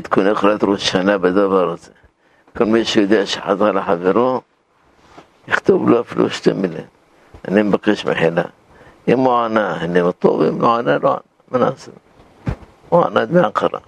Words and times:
تكون 0.00 0.34
قرات 0.34 0.64
روشانا 0.64 1.16
بعدا 1.16 1.46
بارت 1.46 1.92
كون 2.56 2.72
ما 2.72 2.78
يشهدهاش 2.78 3.38
حد 3.38 3.62
على 3.62 3.82
حفيرو 3.82 4.42
يخطب 5.48 5.88
له 5.88 6.02
فلوس 6.02 6.40
تملي 6.40 6.86
اني 7.48 7.62
مبقيش 7.62 8.06
محيلها 8.06 8.52
يا 9.08 9.16
معاناة 9.16 9.72
هني 9.72 9.98
يمو 9.98 10.52
معاناة 10.52 10.96
روان 10.96 11.20
مناسب. 11.52 11.92
معاناة 12.92 13.24
دمع 13.24 13.48
قرأ 13.48 13.82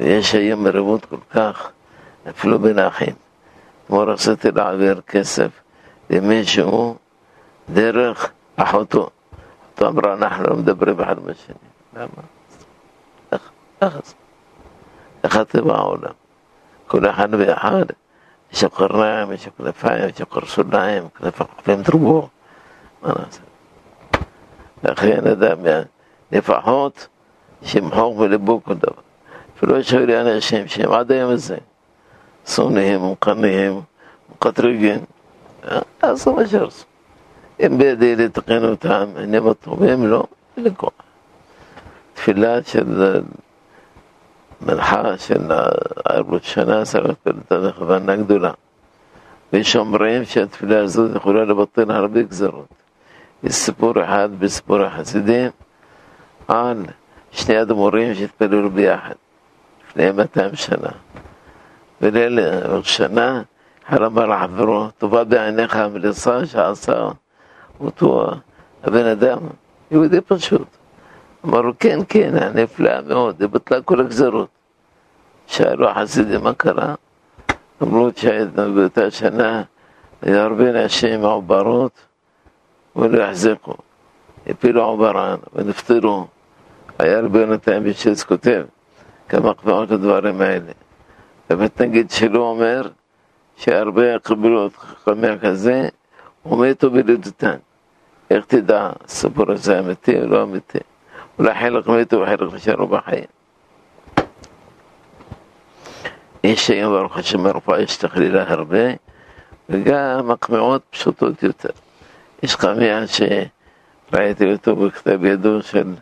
يا 0.00 0.20
شيء 0.20 0.66
ربوت 0.66 1.04
كل 1.04 1.18
كاخ 1.34 1.70
فلو 2.34 2.58
بين 2.58 2.78
أخين 2.78 3.16
مرصة 3.90 4.38
العبير 4.44 5.00
كسف. 5.00 5.50
يمين 6.10 6.44
شمو 6.44 6.96
درخ 7.68 8.30
أحطو. 8.60 9.08
طبرا 9.76 10.16
نحن 10.16 10.42
مدبر 10.42 10.92
بحر 10.92 11.20
مشيني. 11.20 11.58
لا 11.94 12.08
ما. 12.16 12.22
أخذ 13.82 14.00
يخاطب 15.28 15.70
عونا 15.70 16.14
كل 16.88 17.10
حال 17.10 17.30
بحاله 17.36 17.94
يشق 18.52 18.82
الرام 18.82 19.28
نعم، 19.28 19.32
يشق 19.32 19.52
لفاية 19.60 20.04
يشق 20.04 20.38
السلام 20.38 21.08
يشق 21.22 21.48
يضربوه 21.68 22.28
مناصر 23.02 23.40
أخي 24.84 25.18
أنا 25.18 25.32
دام 25.32 25.66
يعني 25.66 25.88
نفحوت 26.32 27.08
شمحوك 27.64 28.16
بلبوك 28.16 28.68
ودبا 28.68 29.02
فلوش 29.56 29.94
هولي 29.94 30.20
أنا 30.20 30.40
شيم 30.40 30.66
شيم 30.66 30.92
عدا 30.92 31.20
يوم 31.20 31.30
الزين. 31.30 31.60
صونهم 32.44 33.10
وقرنهم 33.10 33.84
وقطرقهم 34.30 35.06
أه، 35.64 35.84
أصلا 36.02 36.34
ما 36.34 36.46
شرس 36.46 36.86
إن 37.62 37.78
بيدي 37.78 38.14
لتقين 38.14 38.64
وتعم 38.64 39.16
إنما 39.16 39.50
الطبيب 39.50 40.04
لهم 40.04 40.26
لكم 40.56 40.90
تفلات 42.16 42.66
شد 42.66 43.24
מנחה 44.60 45.18
של 45.18 45.52
ערב 46.04 46.38
שנה 46.42 46.84
צריך 46.84 47.04
לתת 47.26 47.52
הכוונה 47.68 48.16
גדולה. 48.16 48.52
ויש 49.52 49.76
אומרים 49.76 50.24
שהתפילה 50.24 50.80
הזאת 50.80 51.16
יכולה 51.16 51.44
לבטל 51.44 51.90
הרבה 51.90 52.22
גזרות. 52.22 52.68
יש 53.42 53.54
סיפור 53.54 54.04
אחד 54.04 54.28
בסיפור 54.38 54.82
החסידים 54.82 55.50
על 56.48 56.84
שני 57.30 57.62
אדמו"רים 57.62 58.14
שהתפללו 58.14 58.70
ביחד 58.70 59.14
לפני 59.88 60.12
200 60.12 60.56
שנה. 60.56 60.90
וליל 62.00 62.38
שנה 62.82 63.42
אחד 63.88 64.02
אמר 64.02 64.26
לחברו, 64.26 64.88
טובה 64.98 65.24
בעיניך 65.24 65.76
המלאסה 65.76 66.46
שעשה 66.46 67.08
אותו 67.80 68.30
הבן 68.82 69.06
אדם, 69.06 69.38
יהודי 69.90 70.20
פשוט. 70.20 70.77
אמר 71.45 71.61
לו, 71.61 71.73
כן, 71.79 71.99
כן, 72.09 72.33
נפלאה 72.55 73.01
מאוד, 73.01 73.35
זה 73.39 73.47
בטלה 73.47 73.81
כל 73.81 73.99
הגזרות. 73.99 74.49
שאלו 75.47 75.89
החסידים 75.89 76.43
מה 76.43 76.53
קרה? 76.53 76.95
אמרו 77.81 78.09
שבאותה 78.15 79.11
שנה 79.11 79.63
היה 80.21 80.43
הרבה 80.43 80.85
נשים 80.85 81.21
עוברות 81.21 81.91
ולא 82.95 83.23
החזיקו. 83.23 83.73
הפילו 84.47 84.83
עוברן 84.83 85.37
ונפטרו. 85.53 86.27
היה 86.99 87.17
הרבה 87.17 87.45
נתן 87.45 87.83
בשץ 87.83 88.23
כותב 88.23 88.65
כמה 89.29 89.53
קביעות 89.53 89.91
לדברים 89.91 90.41
האלה. 90.41 90.71
באמת 91.49 91.81
נגיד 91.81 92.11
שלא 92.11 92.39
אומר 92.39 92.89
שהרבה 93.55 94.19
קיבלו 94.19 94.67
את 94.67 94.75
חכמיה 94.75 95.39
כזה 95.39 95.89
ומתו 96.45 96.91
בלידותן. 96.91 97.57
איך 98.29 98.45
תדע, 98.45 98.89
הסיפור 99.05 99.51
הזה 99.51 99.79
אמיתי 99.79 100.21
או 100.21 100.27
לא 100.27 100.43
אמיתי? 100.43 100.79
אולי 101.39 101.53
חלק 101.53 101.87
מתו 101.87 102.21
וחלק 102.21 102.53
נשארו 102.53 102.87
בחיים. 102.87 103.25
יש 106.43 106.69
היום 106.69 106.93
ברוך 106.93 107.17
השם 107.17 107.45
הרפואה 107.45 107.81
יש 107.81 107.97
תכלילה 107.97 108.43
הרבה 108.47 108.93
וגם 109.69 110.31
הקמיעות 110.31 110.81
פשוטות 110.89 111.43
יותר. 111.43 111.69
יש 112.43 112.55
חמיה 112.55 113.03
שראיתי 113.07 114.51
אותו 114.53 114.75
בכתב 114.75 115.25
ידו 115.25 115.61
של 115.61 115.93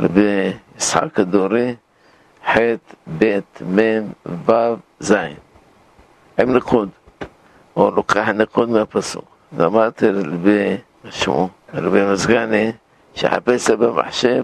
רבי 0.00 0.52
יצחק 0.76 1.20
הדורי, 1.20 1.74
ח' 2.46 2.58
ב' 3.18 3.38
מ' 3.64 4.10
ו' 4.46 4.74
ז', 5.00 5.12
עם 6.38 6.54
ניקוד, 6.54 6.88
או 7.76 7.90
לוקח 7.90 8.28
ניקוד 8.28 8.68
מהפסוק. 8.68 9.24
ואמרתי 9.52 10.12
לרבי 10.12 10.76
שמו, 11.10 11.48
לרבי 11.74 12.04
מזגני, 12.12 12.72
שחפש 13.14 13.70
במחשב 13.70 14.42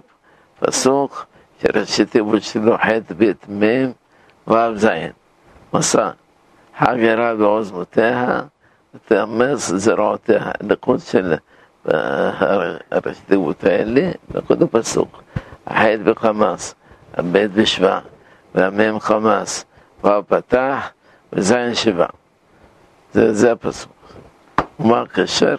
פסוק 0.61 1.27
שראשי 1.63 2.05
תיבות 2.05 2.43
שלו 2.43 2.77
ח' 2.77 2.89
ב' 3.19 3.33
מ' 3.49 3.91
ו' 4.47 4.77
ז', 4.77 4.87
מסע, 5.75 6.11
חגרה 6.79 7.35
בעוזמותיה 7.35 8.41
ותאמץ 8.95 9.59
זרועותיה, 9.59 10.51
ניקוד 10.63 11.01
של 11.01 11.35
הראשי 12.91 13.21
תיבות 13.27 13.65
האלה, 13.65 14.11
ניקוד 14.35 14.63
הפסוק. 14.63 15.23
הח' 15.67 15.85
בחמאס, 16.05 16.75
הב' 17.15 17.39
בשבע, 17.39 17.99
והמ' 18.55 19.01
חמאס, 19.01 19.65
ו' 20.05 20.09
פתח 20.29 20.91
וז' 21.33 21.55
שבע. 21.75 22.07
זה, 23.13 23.35
זה 23.35 23.53
הפסוק. 23.53 23.93
ומה 24.81 25.01
הקשר? 25.01 25.57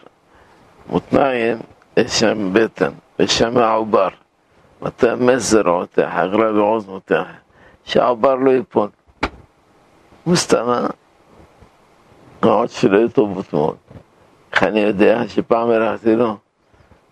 מותניים, 0.90 1.58
יש 1.98 2.20
שם 2.20 2.50
בטן, 2.54 2.92
ושם 3.20 3.58
העובר. 3.58 4.08
ותאמץ 4.83 5.39
זרועותיה, 5.39 6.11
חגרה 6.11 6.53
בעוזמותיה, 6.53 7.25
שהעובר 7.85 8.35
לא 8.35 8.51
ייפול. 8.51 8.89
מסתמה, 10.27 10.87
עוד 12.41 12.71
שלא 12.71 12.97
יהיו 12.97 13.09
טובות 13.09 13.53
מאוד. 13.53 13.77
איך 14.53 14.63
אני 14.63 14.81
יודע 14.81 15.29
שפעם 15.29 15.71
הלכתי 15.71 16.17
לו, 16.17 16.37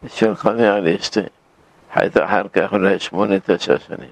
של 0.07 0.35
חמי 0.35 0.67
על 0.67 0.89
אשתי. 0.89 1.21
חייתי 1.93 2.25
אחר 2.25 2.49
כך 2.53 2.73
אולי 2.73 2.99
שמונה, 2.99 3.35
תשע 3.41 3.79
שנים. 3.79 4.11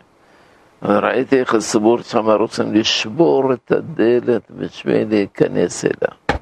ראיתי 0.82 1.40
איך 1.40 1.54
הציבור 1.54 2.02
שם 2.02 2.30
רוצים 2.30 2.74
לשבור 2.74 3.52
את 3.52 3.72
הדלת 3.72 4.50
בשביל 4.50 5.08
להיכנס 5.08 5.84
אליה. 5.84 6.40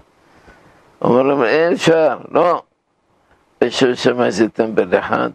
אומר 1.03 1.23
להם, 1.23 1.43
אין 1.43 1.73
אפשר, 1.73 2.19
לא. 2.31 2.63
יושב 3.63 3.95
שם 3.95 4.23
איזה 4.23 4.49
טמבל 4.49 4.99
אחד 4.99 5.31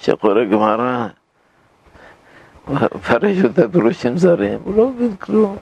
شقورة 0.00 0.44
جمارة 0.44 1.14
فرجوا 3.02 3.66
بروشم 3.66 4.16
زارين 4.16 4.60
ولو 4.66 4.90
بيذكروا 4.90 5.56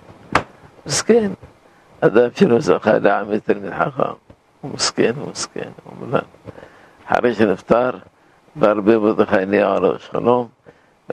مسكين. 0.86 1.34
هذا 2.04 2.28
فيروز 2.28 2.70
قال 2.70 3.08
عامي 3.08 3.40
تلميذ 3.40 3.72
حقا. 3.72 4.16
مسكين 4.64 5.14
مسكين. 5.30 5.72
وملان. 5.86 6.22
حرج 7.06 7.42
نفطار 7.42 8.00
بربي 8.56 8.96
بدخيني 8.96 9.62
على 9.62 9.98
شلوم. 9.98 10.48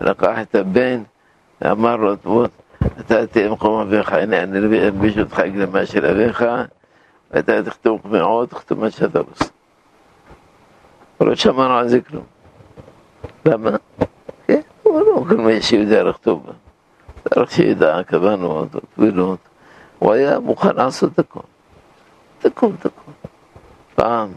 لقاح 0.01 0.43
تبين 0.43 1.05
أمر 1.65 1.99
رتبوت 1.99 2.51
تأتي 3.07 3.49
مقوم 3.49 3.89
في 3.89 4.03
خيني. 4.03 4.43
أن 4.43 4.55
البيئة 4.55 4.89
بيشو 4.89 5.23
تخيق 5.23 5.53
لما 5.55 5.85
شر 5.85 6.11
أبيخا 6.11 6.67
عود. 7.33 7.69
ختم 7.69 7.97
قمعوت 7.97 8.53
ختم 8.53 8.85
الشتبس 8.85 9.51
ورشا 11.19 11.51
ما 11.51 11.83
ذكرهم 11.83 12.23
למה? 13.45 13.69
כן, 14.47 14.61
הוא 14.83 15.01
לא 15.01 15.23
כל 15.29 15.37
מי 15.37 15.61
שיודע 15.61 16.03
לכתוב. 16.03 16.45
צריך 17.29 17.51
שידע, 17.51 18.03
כוונות, 18.09 18.67
טבילות. 18.95 19.39
הוא 19.99 20.13
היה 20.13 20.39
מוכן 20.39 20.75
לעשות 20.75 21.19
הכל. 21.19 21.39
הכל, 22.43 22.69
הכל. 22.79 23.11
פעם, 23.95 24.31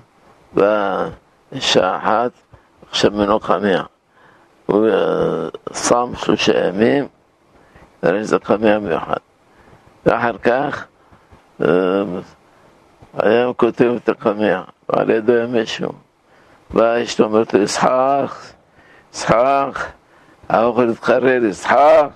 בשעה 0.55 1.97
אחת, 1.97 2.31
עכשיו 2.91 3.11
מנוחה 3.11 3.59
מאה. 3.59 3.83
הוא 4.67 4.89
שם 5.73 6.12
שלושה 6.17 6.69
ימים, 6.69 7.09
הרי 8.03 8.25
זה 8.25 8.37
חמיה 8.44 8.78
מיוחד. 8.78 9.17
ואחר 10.06 10.38
כך 10.38 10.87
היה 13.14 13.52
כותב 13.56 13.94
את 13.97 14.09
החמיה, 14.09 14.62
ועל 14.88 15.11
ידו 15.11 15.32
היה 15.32 15.47
מישהו. 15.47 15.93
בא 16.70 17.02
אשתו 17.02 17.25
אומרת 17.25 17.55
לו, 17.55 17.62
ישחק, 17.62 18.32
ישחק, 19.13 19.80
האוכל 20.50 20.89
התחרר, 20.89 21.45
ישחק. 21.45 22.09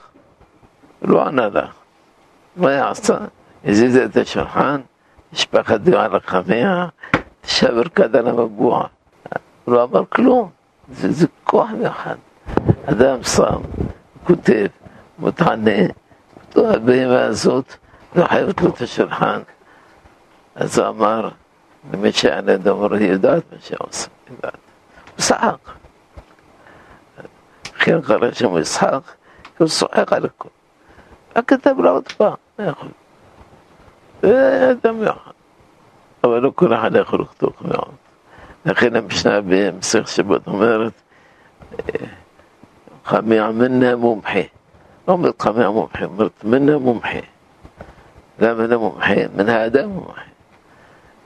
לא 1.01 1.27
ענה 1.27 1.47
לה. 1.47 1.67
מה 2.55 2.71
יעשה? 2.71 3.17
הזיז 3.65 3.97
את 3.97 4.17
השולחן, 4.17 4.81
משפחת 5.33 5.79
דיו 5.79 5.99
על 5.99 6.15
החמיה, 6.15 6.87
שבר 7.43 7.83
כד 7.83 8.15
על 8.15 8.27
המבוע. 8.27 8.87
הוא 9.65 9.75
לא 9.75 9.83
אמר 9.83 10.03
כלום. 10.09 10.49
זה, 10.91 11.11
זה 11.11 11.27
כוח 11.43 11.69
מיוחד. 11.69 12.15
אדם 12.85 13.23
שם, 13.23 13.61
כותב, 14.23 14.65
מתענה, 15.19 15.71
הבהמה 16.55 17.23
הזאת 17.23 17.73
לא 18.15 18.25
חייבת 18.25 18.61
לו 18.61 18.69
את 18.69 18.81
השולחן. 18.81 19.41
אז 20.55 20.79
הוא 20.79 20.87
אמר, 20.87 21.29
למי 21.93 22.11
שהיה 22.11 22.41
לידו, 22.41 22.85
אמר, 22.85 22.93
היא 22.93 23.11
יודעת 23.11 23.43
מה 23.51 23.57
שהיא 23.61 23.77
עושה, 23.79 24.07
יודעת. 24.29 24.57
הוא 25.15 25.21
שחק. 25.21 25.57
خير 27.80 27.98
قرا 27.98 28.30
شم 28.30 28.56
إسحاق 28.56 29.02
يصحق 29.60 30.18
لكم 30.18 30.48
أكتب 31.36 31.80
له 31.80 32.00
طبعا 32.00 32.36
ما 32.58 32.64
إيه، 32.64 32.66
يأخذ 32.66 34.70
آدم 34.70 35.02
يأخذ 35.02 35.32
أولو 36.24 36.52
كل 36.52 36.76
حدا 36.76 37.04
خلقتكم 37.04 37.70
يأخذ 37.70 37.92
لكن 38.66 39.04
مشنا 39.04 39.40
بمسيخ 39.40 40.06
شبت 40.06 40.48
مرت 40.48 40.92
إيه، 41.88 42.18
قميع 43.04 43.50
منا 43.50 43.94
ممحي. 43.94 44.48
أمر 45.08 45.28
القميع 45.28 45.70
ممحي 45.70 46.06
مرت 46.06 46.32
منا 46.44 46.78
ممحي. 46.78 47.22
لا 48.38 48.54
منا 48.54 48.76
ممحي 48.76 49.28
من 49.36 49.48
هذا 49.48 49.86
ممحي. 49.86 50.30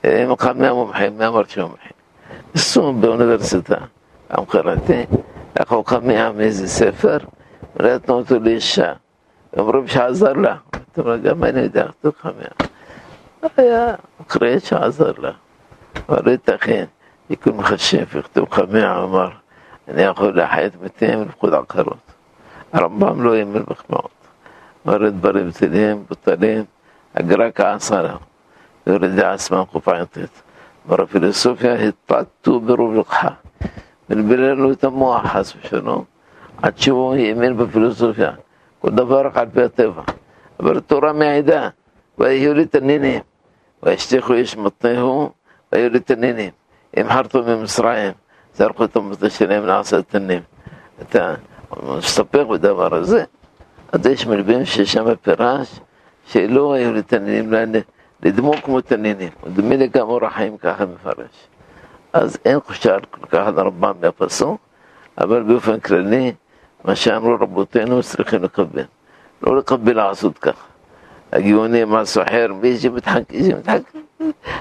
إيه، 0.05 0.27
مقام 0.27 0.59
ما 0.59 0.73
ممحي 0.73 1.11
ما 1.11 1.31
مرت 1.31 1.59
ممحي. 1.59 1.91
السوم 2.55 3.01
بونيفرسيتا 3.01 3.89
أم 4.39 4.45
قرأتين. 4.45 5.07
מומחה, 5.72 6.00
מי 6.00 6.22
אמרת 6.22 6.34
שהוא 6.34 6.40
מומחה? 6.40 6.44
יישום 6.44 6.44
באוניברסיטה, 6.44 6.44
גם 6.44 6.54
קראתי, 6.54 6.60
לקחו 6.60 6.64
חמיה 6.64 6.66
מאיזה 6.66 6.68
ספר, 6.68 7.18
ונתנו 7.76 8.16
אותו 8.16 8.40
לאישה. 8.40 8.94
אומרים 9.58 9.88
שעזר 9.88 10.34
לה. 10.34 10.56
גם 11.24 11.44
אני 11.44 11.62
יודע, 11.62 11.86
לכתוב 11.86 12.14
חמיה. 12.22 12.70
היה 13.58 13.96
אחרי 14.28 14.60
שעזר 14.60 15.12
לה. 15.18 15.32
אבל 16.10 16.26
לא 16.26 16.32
ייתכן, 16.32 16.86
יקום 17.30 17.58
מחשב, 17.58 18.18
יכתוב 18.18 18.50
חמיה, 18.52 19.04
אמר, 19.04 19.30
אני 19.88 20.02
יכול 20.02 20.38
להחיות 20.38 20.74
מתים 20.82 21.22
ולפקוד 21.22 21.54
עקרות. 21.54 21.98
הרמב"ם 22.74 23.24
לא 23.24 23.36
האמין 23.36 23.64
בחמאות. 23.68 24.12
אמר 24.88 25.10
דברים 25.10 25.50
בטלים, 25.50 26.04
בוטלים, 26.10 26.64
הגר"א 27.16 27.50
כעס 27.56 27.92
עליו. 27.92 28.18
יורד 28.88 29.20
עצמם 29.20 29.64
קופעתת. 29.72 30.30
אמר 30.88 31.02
הפילוסופיה, 31.02 31.74
התפתו 31.74 32.60
ברוב 32.60 32.96
לקחה. 32.96 33.30
בלבל 34.09 34.53
לו 34.53 34.73
את 34.73 34.85
המוח, 34.85 35.27
חס 35.27 35.55
ושלום, 35.57 36.05
עד 36.63 36.79
שהוא 36.79 37.15
האמין 37.15 37.57
בפילוסופיה. 37.57 38.33
כל 38.81 38.91
דבר 38.91 39.29
על 39.35 39.47
פי 39.53 39.63
הטבע. 39.63 40.03
אבל 40.61 40.77
התורה 40.77 41.13
מעידה, 41.13 41.69
ויהיו 42.19 42.55
לי 42.55 42.67
תנינים. 42.67 43.21
וישתיכו 43.83 44.33
איש 44.33 44.57
מתניהו, 44.57 45.31
והיו 45.73 45.91
לי 45.91 46.01
תנינים. 46.01 46.51
אם 47.01 47.09
חרטו 47.09 47.43
ממצרים, 47.43 48.13
זרקו 48.55 48.85
את 48.85 48.97
המטה 48.97 49.31
שלהם 49.31 49.67
לעשות 49.67 50.09
תנים. 50.09 50.43
אתה 51.03 51.35
מסתפק 51.83 52.45
בדבר 52.51 52.95
הזה. 52.95 53.25
אז 53.93 54.07
יש 54.07 54.27
מלבים 54.27 54.65
ששם 54.65 55.15
פירש 55.23 55.81
שלא 56.27 56.73
היו 56.73 56.93
לי 56.93 57.03
תנינים, 57.03 57.53
לדמו 58.23 58.53
כמו 58.63 58.81
תנינים. 58.81 59.29
ודמי 59.45 59.77
לי 59.77 59.89
גם 59.89 60.09
אורח 60.09 60.33
חיים 60.33 60.57
ככה 60.57 60.85
מפרש. 60.87 61.49
אז 62.14 62.38
אין 62.46 62.60
חושב 62.60 62.98
כל 63.12 63.26
כך 63.26 63.48
על 63.48 63.60
הרמב"ם 63.60 63.94
מהפסוק, 64.02 64.62
אבל 65.18 65.44
באופן 65.44 65.80
כללי, 65.80 66.34
מה 66.84 66.96
שאמרו 66.96 67.36
רבותינו 67.40 68.04
צריכים 68.04 68.44
לקבל. 68.44 68.84
לא 69.42 69.58
לקבל 69.58 69.96
לעשות 69.96 70.38
ככה. 70.38 70.66
הגאונים, 71.32 71.90
מה 71.90 72.06
סוחר, 72.06 72.48
מי 72.62 72.78
שמתחכם, 72.78 73.58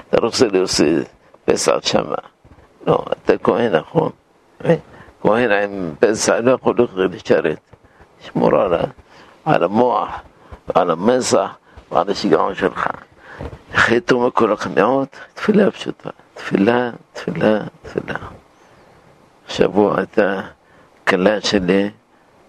אתה 0.09 0.17
רוצה 0.21 0.47
להוסיף 0.47 1.07
פסח 1.45 1.73
שמה. 1.81 2.15
לא, 2.87 3.05
אתה 3.11 3.37
כהן, 3.37 3.75
נכון? 3.75 4.11
כהן 5.21 5.51
עם 5.51 5.91
פסח 5.99 6.33
לא 6.43 6.51
יכול 6.51 6.75
לשרת. 6.97 7.59
שמור 8.21 8.55
על, 8.55 8.73
על 9.45 9.63
המוח 9.63 10.09
ועל 10.67 10.91
המסח 10.91 11.57
ועל 11.91 12.09
השיגעון 12.09 12.55
שלך. 12.55 12.87
خيطو 13.74 14.26
مكو 14.26 14.44
رقم 14.44 14.78
يعود 14.78 15.08
تفلها 15.36 15.68
بشطة 15.68 16.12
تفلها 16.36 16.94
تفلها 17.14 17.68
تفلها 17.84 18.30
شابو 19.48 19.90
أتا 19.90 20.44
كلا 21.08 21.40
شلي 21.40 21.92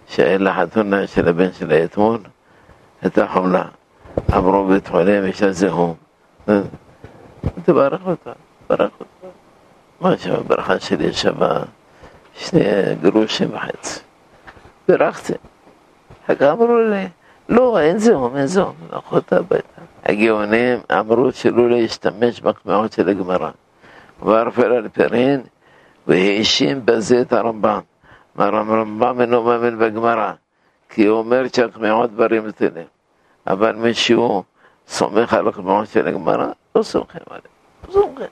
شايل 0.08 0.48
حثونا 0.48 1.06
شلا 1.06 1.30
بين 1.30 1.52
شلا 1.52 1.78
يتمون 1.78 2.22
أتا 3.04 3.26
حملا 3.26 3.66
أمرو 4.34 4.66
بيت 4.66 4.88
حليم 4.88 5.26
يشازهم 5.26 5.96
تبارك 7.66 8.00
وتعالى 8.06 8.38
تبارك 8.68 8.92
وتعالى 9.00 9.34
ما 10.00 10.16
شاء 10.16 10.42
برخان 10.42 10.80
شلي 10.80 11.12
شبا 11.12 11.64
شني 12.38 12.94
قروشي 12.94 13.46
محيط 13.46 14.02
برختي 14.88 15.34
حق 16.28 16.42
أمرو 16.42 16.88
لي 16.88 16.96
إيه؟ 16.96 17.12
לא, 17.48 17.80
אין 17.80 17.98
זיהום, 17.98 18.36
אין 18.36 18.46
זיהום, 18.46 18.74
נלך 18.92 19.12
אותה 19.12 19.36
הביתה. 19.36 19.80
הגאונים 20.04 20.78
אמרו 20.92 21.32
שלא 21.32 21.70
להשתמש 21.70 22.40
במחמאות 22.40 22.92
של 22.92 23.08
הגמרא. 23.08 23.50
וערפל 24.22 24.72
על 24.72 24.88
פרין, 24.88 25.40
והאשים 26.06 26.80
בזה 26.84 27.20
את 27.20 27.32
הרמב"ם. 27.32 27.80
הרמב"ם 28.38 29.20
אינו 29.20 29.42
מאמין 29.42 29.78
בגמרא, 29.78 30.32
כי 30.88 31.06
הוא 31.06 31.18
אומר 31.18 31.42
שהחמאות 31.56 32.12
דברים 32.12 32.48
בטלים. 32.48 32.86
אבל 33.46 33.76
מישהו 33.76 34.42
סומך 34.88 35.34
על 35.34 35.48
החמאות 35.48 35.88
של 35.88 36.08
הגמרא, 36.08 36.46
לא 36.76 36.82
סומכים 36.82 37.20
עליהם, 37.26 37.42
לא 37.88 37.92
סומכים. 37.92 38.26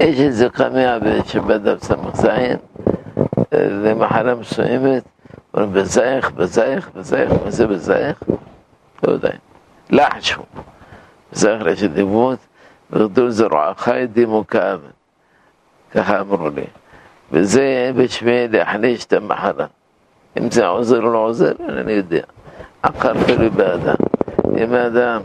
יש 0.00 0.20
איזה 0.20 0.48
חמיה 0.54 0.98
שבדף 1.26 1.84
ס"ז, 1.84 2.26
למחלה 3.52 4.34
מסוימת, 4.34 5.04
אומרים 5.56 5.72
בזייך, 5.72 6.30
בזייך, 6.30 6.90
בזייך, 6.94 7.32
מה 7.44 7.50
זה 7.50 7.66
בזייך? 7.66 8.22
לא 9.02 9.12
יודע. 9.12 9.30
לחשו. 9.90 10.42
בזייך 11.32 11.62
רשת 11.62 11.90
דימות, 11.90 12.38
וגדול 12.90 13.30
זרועך 13.30 13.88
דימו 14.12 14.46
כאבן. 14.46 14.90
ככה 15.90 16.20
אמרו 16.20 16.48
לי. 16.48 16.64
וזה 17.32 17.90
בשביל 17.96 18.56
להחליש 18.56 19.04
את 19.04 19.12
המחלה. 19.12 19.66
אם 20.38 20.50
זה 20.50 20.66
עוזר 20.66 21.02
או 21.02 21.12
לא 21.12 21.18
עוזר, 21.18 21.52
אני 21.68 21.92
יודע. 21.92 22.22
עקר 22.82 23.12
תלוי 23.26 23.50
באדם. 23.50 23.96
אם 24.58 24.74
האדם 24.74 25.22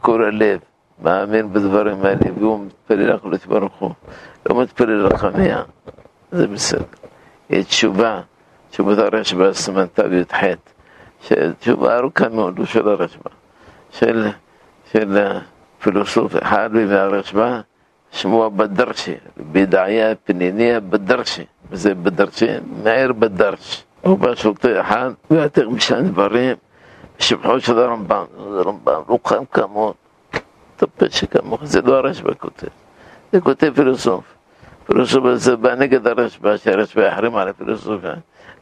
קורא 0.00 0.30
לב, 0.30 0.60
מאמין 1.02 1.52
בדברים 1.52 2.04
האלה, 2.04 2.20
והוא 2.38 2.66
מתפלל 2.66 3.14
לקדוש 3.14 3.46
ברוך 3.46 3.72
הוא, 3.78 3.90
לא 4.50 4.62
מתפלל 4.62 5.06
לחמיה, 5.06 5.62
זה 6.32 6.46
בסדר. 6.46 6.84
יש 7.50 7.64
תשובה, 7.64 8.20
شبوت 8.74 8.98
الرشبة 8.98 9.48
السمن 9.48 9.88
تابيت 9.94 10.32
حيط 10.32 10.58
شوف 11.64 11.82
أركان 11.82 12.32
مولود 12.36 12.64
شو 12.64 12.80
الرشبة 12.80 13.30
شو 13.96 14.06
شل 14.92 15.42
فيلسوف 15.80 16.44
حالي 16.44 16.82
الرشبة 17.06 17.64
شموها 18.12 18.48
بدرشي 18.48 19.16
بدعية 19.36 20.18
بنينية 20.28 20.78
بدرشي 20.78 21.46
زي 21.72 21.94
بدرشي 21.94 22.60
معير 22.84 23.12
بدرش. 23.12 23.84
هو 24.06 24.14
باش 24.14 24.48
حال 24.66 25.16
يعتق 25.30 25.68
مشان 25.68 26.12
بريم 26.12 26.56
شبحوش 27.18 27.70
ذا 27.70 27.86
رمبان 27.86 28.26
رمبان. 28.66 29.04
وقام 29.08 29.44
كامون 29.44 29.94
طبش 30.78 31.24
كامون 31.24 31.58
زيد 31.62 31.88
ورشبة 31.88 32.34
كنت. 32.34 32.60
كنت 33.44 33.64
فيلسوف. 33.64 34.24
فيلسوف 34.86 35.26
الزبانة 35.26 35.86
كذا 35.86 36.12
رشبة 36.12 36.60
رشبة 36.68 37.06
يحرم 37.06 37.36
على 37.36 37.54
فيلسوف. 37.54 38.02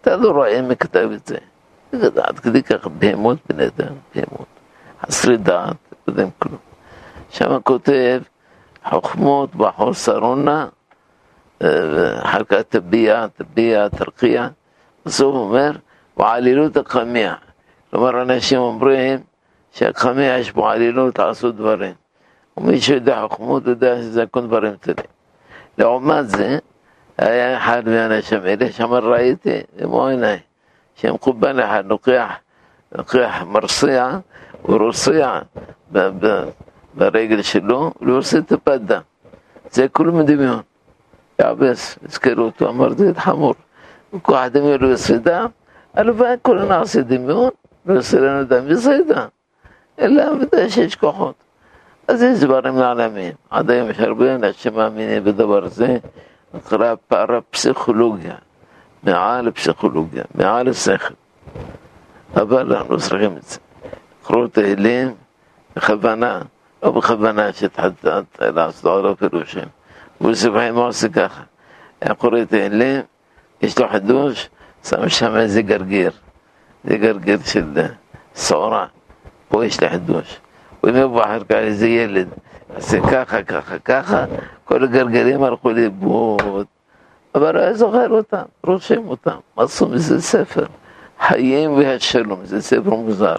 הרשב"א, 0.05 0.11
שהרשב"א 0.11 0.11
יחרים 0.11 0.11
על 0.11 0.11
הפילוסופיה. 0.11 0.11
אתה 0.13 0.15
לא 0.15 0.31
רואה 0.31 0.61
מי 0.61 0.75
כתב 0.75 1.09
את 1.15 1.27
זה. 1.27 1.37
זה 1.91 2.09
עד 2.23 2.39
כדי 2.39 2.63
כך 2.63 2.87
בהמות 2.87 3.37
בני 3.49 3.63
אדם, 3.65 3.93
בהמות. 4.15 4.47
חסרי 5.01 5.37
דעת, 5.37 5.75
לא 5.91 5.97
יודעים 6.07 6.29
כלום. 6.39 6.57
שם 7.29 7.59
כותב 7.63 8.21
חוכמות 8.89 9.55
בחוסרונה, 9.55 10.67
אחר 12.21 12.43
כך 12.43 12.57
תביע, 12.69 13.25
תביע, 13.37 13.87
תרקיע. 13.87 14.47
בסוף 15.05 15.35
אומר, 15.35 15.71
ועלילות 16.17 16.77
הקמיה. 16.77 17.35
כלומר, 17.91 18.21
אנשים 18.21 18.59
אומרים 18.59 19.19
שהקמיה 19.71 20.37
יש 20.37 20.51
בו 20.51 20.69
עלילות 20.69 21.19
לעשות 21.19 21.55
דברים. 21.55 21.93
ומי 22.57 22.81
שיודע 22.81 23.21
חוכמות 23.21 23.67
יודע 23.67 23.97
שזה 23.97 24.23
הכל 24.23 24.41
דברים 24.47 24.75
טובים. 24.75 25.05
לעומת 25.77 26.29
זה, 26.29 26.57
היה 27.21 27.57
אחד 27.57 27.89
מהאנשים 27.89 28.41
האלה 28.41 28.71
שאמר, 28.71 29.11
ראיתי 29.11 29.61
במו 29.79 30.07
עיניי, 30.07 30.39
שמקובל 30.95 31.63
אחד 31.63 31.83
לוקח, 31.85 32.31
לוקח 32.91 33.43
מרסיע, 33.45 34.17
הוא 34.61 34.77
רוסע 34.77 35.39
ברגל 36.93 37.41
שלו, 37.41 37.91
והוא 38.01 38.17
עושה 38.17 38.37
את 38.37 38.51
הפדה. 38.51 38.99
זה 39.71 39.87
כולו 39.87 40.13
מדמיון. 40.13 40.61
יעבס, 41.39 41.99
הזכרו 42.05 42.43
אותו, 42.43 42.69
אמר 42.69 42.89
זה 42.89 43.11
חמור. 43.15 43.55
וכוח 44.13 44.45
דמיון 44.45 44.81
לא 44.81 44.87
יעשה 44.87 45.17
דם, 45.17 45.47
הלוואי 45.93 46.35
כולנו 46.41 46.65
נעשה 46.65 47.01
דמיון, 47.01 47.49
לא 47.85 47.93
יעשה 47.93 48.19
לנו 48.19 48.43
דם 48.43 48.63
וזה 48.67 48.99
דם. 49.07 49.27
אלא 49.99 50.23
ודאי 50.41 50.69
שיש 50.69 50.95
כוחות. 50.95 51.35
אז 52.07 52.23
יש 52.23 52.39
דברים 52.39 52.77
לעלמים. 52.77 53.33
עד 53.49 53.71
היום 53.71 53.89
יש 53.89 53.99
הרבה 53.99 54.35
אנשים 54.35 54.73
מאמינים 54.73 55.23
בדבר 55.23 55.63
הזה, 55.63 55.97
נקרא 56.53 56.95
פרפסיכולוגיה, 57.07 58.35
מעל 59.03 59.47
הפסיכולוגיה, 59.47 60.23
מעל 60.35 60.67
השכל. 60.67 61.13
אבל 62.35 62.73
אנחנו 62.73 62.97
צריכים 62.97 63.37
את 63.37 63.43
זה. 63.43 63.59
קראו 64.23 64.47
תהילים 64.47 65.13
בכוונה, 65.75 66.41
לא 66.83 66.91
בכוונה 66.91 67.53
שהתחתת 67.53 68.23
לעשות 68.39 69.05
עוד 69.05 69.17
פירושים. 69.17 69.67
ויוסף 70.21 70.49
חיים 70.53 70.75
עושה 70.75 71.09
ככה, 71.09 71.43
היה 72.01 72.13
קורא 72.13 72.43
תהילים, 72.43 73.01
יש 73.61 73.79
לו 73.79 73.89
חידוש, 73.89 74.49
שם 74.83 75.09
שם 75.09 75.35
איזה 75.35 75.61
גרגיר, 75.61 76.11
זה 76.83 76.97
גרגיר 76.97 77.39
של 77.45 77.65
שעורה, 78.35 78.85
פה 79.47 79.65
יש 79.65 79.79
לי 79.81 79.89
חידוש. 79.89 80.39
ואם 80.83 80.95
יבוא 80.95 81.23
אחר 81.23 81.43
כך 81.43 81.55
איזה 81.55 81.87
ילד, 81.87 82.27
עושה 82.76 83.00
ככה, 83.00 83.42
ככה, 83.42 83.78
ככה, 83.78 84.24
כל 84.64 84.84
הגלגלים 84.84 85.42
הלכו 85.42 85.70
לאיבוד. 85.70 86.66
אבל 87.34 87.56
היה 87.56 87.74
זוכר 87.74 88.10
אותם, 88.10 88.42
רושם 88.64 89.08
אותם, 89.08 89.36
עשו 89.56 89.88
מזה 89.88 90.22
ספר, 90.22 90.66
חיים 91.20 91.72
והשלום, 91.72 92.44
זה 92.44 92.62
ספר 92.62 92.90
מוזר. 92.90 93.36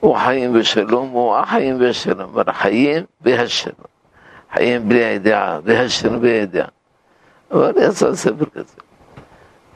הוא 0.00 0.16
חיים 0.16 0.50
ושלום, 0.54 1.08
הוא 1.08 1.36
החיים 1.36 1.80
והשלום, 1.80 2.20
אבל 2.20 2.52
חיים 2.52 3.04
והשלום. 3.20 3.86
חיים 4.52 4.88
בלי 4.88 5.04
הידיעה, 5.04 5.58
והשלום 5.64 6.20
בלי 6.20 6.30
הידיעה. 6.30 6.68
אבל 7.50 7.72
יצא 7.76 8.14
ספר 8.14 8.44
כזה. 8.54 8.74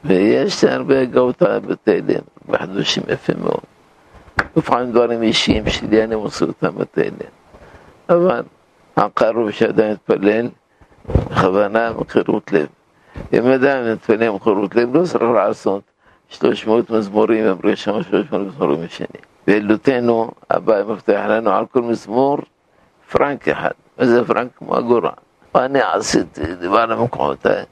ויש 0.05 0.63
הרבה 0.63 1.01
הגאות 1.01 1.41
בתי 1.41 2.01
דין, 2.01 2.21
בחידושים 2.47 3.03
יפים 3.07 3.35
מאוד. 3.39 3.63
לפעמים 4.55 4.91
דברים 4.91 5.21
אישיים 5.21 5.69
שלי 5.69 6.03
אני 6.03 6.15
מוסר 6.15 6.45
אותם 6.45 6.75
בתי 6.75 7.01
דין. 7.01 7.44
אבל 8.09 8.43
הקרוב 8.97 9.51
שעדיין 9.51 9.91
מתפלל, 9.93 10.47
בכוונה 11.05 11.93
מחירות 11.93 12.51
לב. 12.51 12.67
אם 13.33 13.45
עדיין 13.45 13.93
מתפלל 13.93 14.29
מחירות 14.29 14.75
לב, 14.75 14.97
לא 14.97 15.05
צריך 15.05 15.23
לעשות 15.23 15.81
300 16.29 16.89
מזמורים 16.89 17.45
עם 17.45 17.57
ראשון, 17.63 18.03
300 18.03 18.47
מזמורים 18.47 18.81
עם 18.81 18.87
שני. 18.87 19.07
וילדותנו, 19.47 20.31
הבא 20.49 20.83
מבטיח 20.83 21.25
לנו 21.25 21.51
על 21.51 21.65
כל 21.65 21.81
מזמור 21.81 22.37
פרנק 23.11 23.47
אחד. 23.47 23.71
מה 23.97 24.05
זה 24.05 24.25
פרנק? 24.25 24.51
כמו 24.57 24.79
אגורה. 24.79 25.11
ואני 25.55 25.79
עשיתי 25.81 26.55
דבר 26.55 26.85
למקומותיי. 26.85 27.63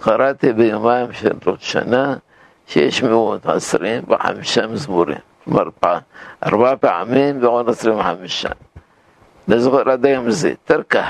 קראתי 0.00 0.52
ביומיים 0.52 1.12
של 1.12 1.32
ראש 1.46 1.72
שנה 1.72 2.16
שיש 2.66 3.02
מאות 3.02 3.46
עשרים 3.46 4.02
וחמישה 4.08 4.66
מזמורים. 4.66 5.18
כלומר, 5.44 5.68
ארבע 6.46 6.76
פעמים 6.76 7.42
ועוד 7.42 7.68
עשרים 7.68 7.98
וחמישה. 7.98 8.48
לא 9.50 9.58
זוכר 9.58 9.90
עד 9.90 10.06
היום 10.06 10.30
זה, 10.30 10.52
תרקח, 10.64 11.08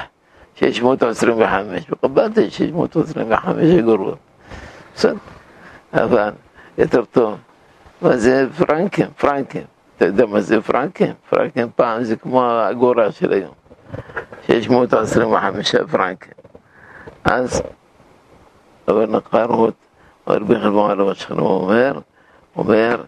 שיש 0.54 0.82
מאות 0.82 1.02
עשרים 1.02 1.42
וחמש, 1.42 1.90
וקבלתי 1.90 2.50
שיש 2.50 2.70
מאות 2.70 2.96
עשרים 2.96 3.32
וחמש 3.32 3.64
אגורות. 3.78 4.18
בסדר, 4.94 5.14
אבל 5.94 6.30
יותר 6.78 7.04
טוב. 7.04 7.38
מה 8.02 8.16
זה 8.16 8.46
פרנקים? 8.58 9.06
פרנקים. 9.18 9.62
אתה 9.96 10.04
יודע 10.06 10.26
מה 10.26 10.40
זה 10.40 10.62
פרנקים? 10.62 11.12
פרנקים 11.30 11.68
פעם 11.76 12.02
זה 12.04 12.16
כמו 12.16 12.44
האגורה 12.44 13.12
של 13.12 13.32
היום. 13.32 13.54
שיש 14.46 14.68
מאות 14.68 14.92
עשרים 14.92 15.32
וחמישה 15.32 15.86
פרנקים. 15.86 16.32
אז 17.24 17.62
אבל 18.88 19.06
נקרות, 19.06 19.74
רבי 20.26 20.60
חלבון 20.60 20.90
עליו 20.90 21.10
השכנו 21.10 21.46
אומר, 21.46 21.98
אומר, 22.56 23.02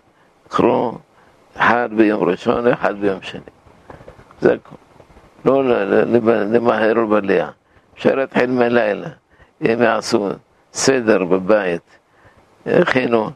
קחו 0.49 0.93
אחד 1.57 1.89
ביום 1.97 2.23
ראשון, 2.25 2.67
אחד 2.67 3.01
ביום 3.01 3.23
שני. 3.23 3.41
זה 4.41 4.53
הכול. 4.53 4.82
לא 5.46 5.64
למהר 6.26 6.94
ובליה. 6.98 7.50
אפשר 7.96 8.16
להתחיל 8.16 8.50
מלילה. 8.50 9.10
אם 9.62 9.82
יעשו 9.82 10.30
סדר 10.74 11.26
בבית, 11.26 12.00
הכינו, 12.66 13.30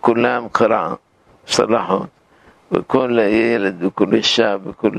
כולם 0.00 0.46
קרא, 0.52 0.94
צלחות, 1.46 2.08
וכל 2.72 3.18
ילד 3.22 3.84
וכל 3.84 4.14
אישה 4.14 4.56
וכל 4.64 4.90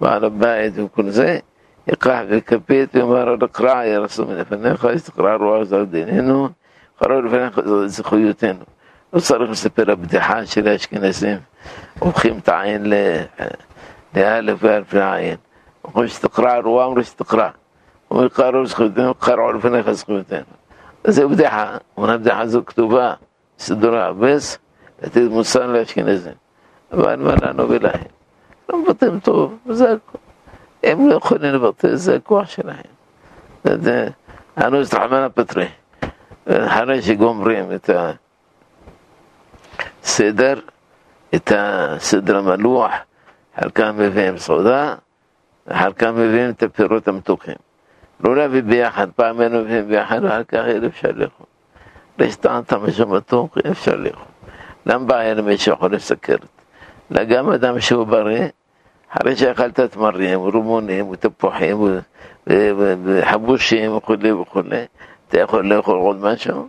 בעל 0.00 0.24
הבית 0.24 0.72
וכל 0.76 1.10
זה, 1.10 1.38
יקח 1.86 2.20
בכפית 2.30 2.94
ויאמר 2.94 3.34
לקרא 3.34 3.84
ירסו 3.84 4.26
מלפניך, 4.26 4.86
יסתקרא 4.94 5.36
רוח 5.36 5.62
זר 5.62 5.84
דיננו, 5.84 6.48
קרא 6.98 7.20
לפניך 7.20 7.60
זכויותינו. 7.86 8.64
לא 9.12 9.20
צריך 9.20 9.50
לספר 9.50 9.90
הבדיחה 9.90 10.46
של 10.46 10.68
האשכנזים, 10.68 11.38
הופכים 11.98 12.38
את 12.38 12.48
העין 12.48 12.92
לאלף 14.16 14.58
ואלף 14.60 14.94
לעין. 14.94 15.36
واستقرار 15.83 16.67
وامر 16.67 16.99
استقرار 16.99 17.53
ويقاروا 18.09 18.65
سخوتين 18.65 19.05
وقارعوا 19.05 19.51
الفناخ 19.51 19.91
سخوتين. 19.91 20.45
زي 21.07 21.25
بدحة 21.25 21.81
ونا 21.97 22.15
بدحة 22.15 22.45
زي 22.45 22.61
كتوبة 22.61 23.17
سدرا 23.57 24.11
بس 24.11 24.59
تيد 25.13 25.31
مصان 25.31 25.73
لاشكين 25.73 26.35
بعد 26.93 27.19
ما 27.19 27.31
لانو 27.31 27.67
بلاهي 27.67 28.07
نبطيم 28.73 29.19
طوب 29.19 29.57
زاكو 29.67 30.17
ام 30.85 31.09
إيه، 31.09 31.15
يقولين 31.15 31.57
بطي 31.57 31.95
زاكو 31.95 32.37
عشراهين 32.37 32.93
أنا 34.57 34.81
استحمنا 34.81 35.27
بتري 35.27 35.69
حرش 36.49 37.11
قمريم 37.11 37.71
إتا 37.71 38.17
سدر 40.01 40.63
إتا 41.33 41.97
سدر 41.97 42.41
ملوح 42.41 43.05
هل 43.53 43.69
كان 43.69 43.97
بفهم 43.97 44.37
سوداء 44.37 44.99
הסדר, 45.68 45.88
את 45.88 45.92
הסדר 45.92 46.08
המלוח, 46.08 46.08
חלקם 46.08 46.14
מביאים 46.14 46.14
סעודה, 46.14 46.14
וחלקם 46.14 46.14
מביאים 46.14 46.50
את 46.50 46.62
הפירות 46.62 47.08
המתוקים. 47.08 47.54
לא 48.20 48.36
להביא 48.36 48.62
ביחד, 48.62 49.10
פעם 49.16 49.40
היינו 49.40 49.60
מביאים 49.60 49.88
ביחד, 49.88 50.24
ואחר 50.24 50.44
כך 50.44 50.64
אי 50.66 50.86
אפשר 50.86 51.08
לאכול. 51.14 51.46
יש 52.18 52.36
טענת 52.36 52.72
משהו 52.72 53.08
מתוק, 53.08 53.58
אי 53.64 53.70
אפשר 53.70 53.96
לאכול. 53.96 54.26
למה 54.86 55.04
בעיה 55.04 55.34
למי 55.34 55.58
שיכול 55.58 55.94
לסכרת? 55.94 56.46
אלא 57.12 57.24
גם 57.24 57.50
אדם 57.50 57.80
שהוא 57.80 58.04
בריא, 58.04 58.48
אחרי 59.10 59.36
שאכלת 59.36 59.80
תמרים, 59.80 60.42
רימונים, 60.42 61.08
ותפוחים, 61.08 62.00
וחבושים 63.04 63.96
וכולי 63.96 64.32
וכולי, 64.32 64.84
אתה 65.28 65.40
יכול 65.40 65.66
לאכול 65.66 65.98
עוד 65.98 66.16
משהו? 66.16 66.68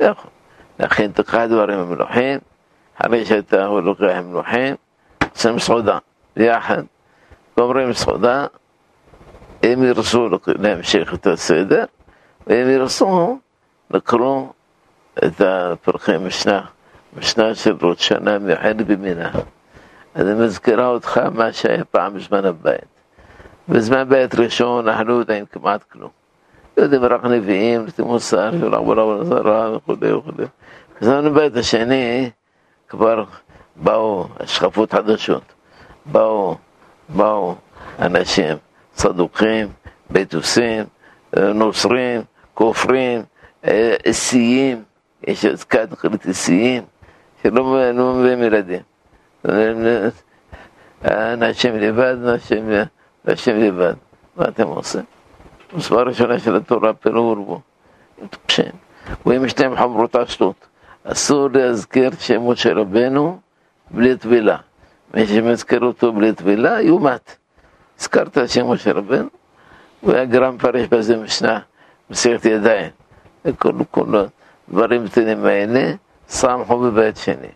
לא 0.00 0.06
יכול. 0.06 0.30
לכן 0.78 1.12
תקרא 1.12 1.46
דברים 1.46 1.78
המלוכים, 1.78 2.38
אחרי 3.00 3.24
שאתה 3.24 3.66
לוקח 3.66 4.16
מלוכים, 4.24 4.74
עושים 5.34 5.58
סעודה, 5.58 5.98
ביחד, 6.36 6.82
גומרים 7.58 7.92
סעודה, 7.92 8.46
אם 9.64 9.84
ירצו 9.84 10.28
להמשיך 10.46 11.14
את 11.14 11.26
הסדר, 11.26 11.84
ואם 12.46 12.68
ירצו, 12.70 13.38
לקרוא 13.90 14.46
את 15.24 15.40
הפרחי 15.40 16.18
משנה, 16.18 16.60
משנה 17.16 17.54
של 17.54 17.76
ראש 17.82 18.08
שנה 18.08 18.38
מיוחדת 18.38 18.86
במינה. 18.86 19.30
אני 20.16 20.34
מזכירה 20.34 20.86
אותך 20.86 21.20
מה 21.34 21.52
שהיה 21.52 21.84
פעם 21.84 22.14
בזמן 22.14 22.44
הבית. 22.44 22.94
בזמן 23.68 24.08
בית 24.08 24.34
ראשון 24.34 24.88
אנחנו 24.88 25.04
לא 25.04 25.12
יודעים 25.12 25.46
כמעט 25.46 25.82
כלום. 25.82 26.10
יודעים 26.76 27.04
רק 27.04 27.24
נביאים, 27.24 27.86
מוסר, 27.98 28.50
של 28.60 28.74
עבודה 28.74 29.24
זרה 29.24 29.76
וכו' 29.76 29.94
וכו'. 30.00 30.32
בזמן 31.00 31.34
בית 31.34 31.56
השני 31.56 32.30
כבר 32.88 33.24
באו 33.76 34.26
השקפות 34.40 34.92
חדשות. 34.92 35.42
באו, 36.06 36.56
באו 37.09 37.55
אנשים 37.99 38.57
צדוקים, 38.91 39.67
ביתוסים, 40.09 40.83
נוצרים, 41.37 42.21
כופרים, 42.53 43.21
אסיים, 44.09 44.83
יש 45.27 45.45
הזכת 45.45 45.87
אסיים, 46.29 46.83
שלא 47.43 47.63
מביאים 48.15 48.43
ילדים. 48.43 48.81
אנשים 51.05 51.75
לבד, 51.75 52.15
אנשים 53.27 53.59
לבד. 53.59 53.93
מה 54.35 54.47
אתם 54.47 54.67
עושים? 54.67 55.03
מספר 55.73 56.03
ראשונה 56.03 56.39
של 56.39 56.55
התורה, 56.55 56.93
פירור 56.93 57.35
בו. 57.35 57.61
מטופשים. 58.21 58.71
ואם 59.25 59.45
יש 59.45 59.59
להם 59.59 59.75
חברותה 59.75 60.27
שטות, 60.27 60.67
אסור 61.03 61.49
להזכיר 61.53 62.11
שמות 62.19 62.57
של 62.57 62.79
רבנו 62.79 63.39
בלי 63.91 64.17
טבילה. 64.17 64.57
מי 65.13 65.27
שמזכיר 65.27 65.81
אותו 65.81 66.13
בלי 66.13 66.33
טבילה, 66.33 66.81
יומת. 66.81 67.35
הזכרת 67.99 68.37
שמות 68.47 68.79
של 68.79 68.97
רבנו, 68.97 69.27
והגרם 70.03 70.55
מפרש 70.55 70.87
בזה 70.87 71.17
משנה, 71.17 71.59
מסכת 72.09 72.45
ידיים. 72.45 72.91
וכל 73.45 73.71
הדברים 74.67 75.07
קטנים 75.07 75.45
האלה, 75.45 75.93
סמכו 76.27 76.79
בבית 76.79 77.17
שני. 77.17 77.47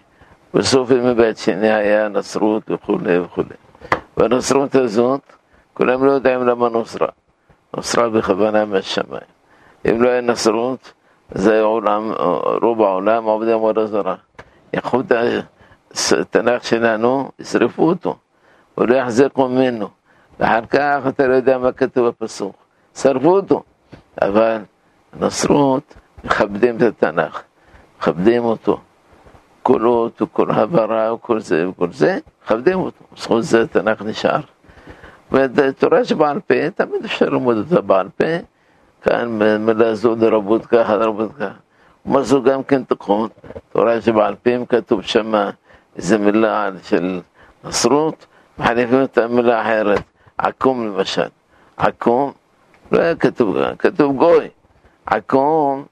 בסוף 0.53 0.91
ימי 0.91 1.13
בית 1.13 1.37
שני 1.37 1.71
היה 1.71 2.07
נצרות 2.07 2.63
וכולי 2.71 3.19
וכולי. 3.19 3.55
והנצרות 4.17 4.75
הזאת, 4.75 5.21
כולם 5.73 6.05
לא 6.05 6.11
יודעים 6.11 6.47
למה 6.47 6.69
נוצרה. 6.69 7.07
נוצרה 7.75 8.09
בכוונה 8.09 8.65
מהשמיים. 8.65 9.33
אם 9.89 10.01
לא 10.01 10.09
היה 10.09 10.21
נצרות, 10.21 10.93
זה 11.31 11.61
עולם, 11.61 12.11
רוב 12.61 12.81
העולם 12.81 13.23
עובדי 13.23 13.51
עבודה 13.51 13.85
זרה. 13.85 14.15
ייקחו 14.73 15.01
את 15.92 16.36
התנ"ך 16.36 16.64
שלנו, 16.64 17.30
ישרפו 17.38 17.88
אותו, 17.88 18.16
ולא 18.78 18.94
יחזקו 18.94 19.48
ממנו. 19.48 19.88
ואחר 20.40 20.66
כך 20.66 20.98
אתה 21.08 21.26
לא 21.26 21.34
יודע 21.34 21.58
מה 21.58 21.72
כתוב 21.72 22.08
בפסוק. 22.08 22.56
שרפו 22.96 23.30
אותו. 23.36 23.62
אבל 24.22 24.58
נצרות 25.20 25.94
מכבדים 26.24 26.76
את 26.76 26.82
התנ"ך, 26.82 27.42
מכבדים 27.98 28.44
אותו. 28.44 28.80
קולות 29.62 30.22
וכל 30.22 30.50
הברה 30.50 31.14
וכל 31.14 31.40
זה 31.40 31.68
וכל 31.68 31.92
זה, 31.92 32.18
מכבדים 32.44 32.78
אותו, 32.78 33.04
בזכות 33.16 33.44
זה 33.44 33.62
התנ"ך 33.62 34.02
נשאר. 34.02 34.40
ותורה 35.32 36.04
שבעל 36.04 36.40
פה, 36.40 36.70
תמיד 36.70 37.04
אפשר 37.04 37.28
ללמוד 37.28 37.56
אותה 37.56 37.80
בעל 37.80 38.08
פה, 38.16 38.24
כאן 39.02 39.38
מילה 39.58 39.94
זו 39.94 40.16
לרבות 40.16 40.66
ככה, 40.66 40.96
לרבות 40.96 41.32
ככה. 41.34 41.50
מה 42.04 42.22
זו 42.22 42.42
גם 42.42 42.62
כן 42.62 42.84
תקון, 42.84 43.28
תורה 43.72 44.00
שבעל 44.00 44.34
פה, 44.34 44.50
אם 44.50 44.66
כתוב 44.66 45.02
שם 45.02 45.34
איזה 45.96 46.18
מילה 46.18 46.70
של 46.82 47.20
נצרות, 47.64 48.26
מחליפים 48.58 49.02
את 49.02 49.18
המילה 49.18 49.62
אחרת, 49.62 50.02
עקום 50.38 50.86
למשל. 50.86 51.28
עקום, 51.76 52.32
לא 52.92 53.00
היה 53.00 53.16
כתוב, 53.16 53.56
כתוב 53.78 54.16
גוי. 54.16 54.48
עקום, 55.06 55.84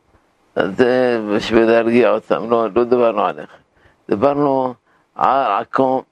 זה 0.57 1.21
בשביל 1.35 1.65
להרגיע 1.65 2.11
אותם, 2.11 2.51
לא, 2.51 2.67
לא 2.75 2.85
דיברנו 2.85 3.25
עליך. 3.25 3.51
דיברנו 4.09 4.75
על 5.15 5.53
עקום, 5.61 6.03